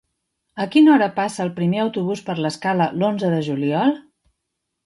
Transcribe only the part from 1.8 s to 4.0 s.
autobús per l'Escala l'onze de juliol?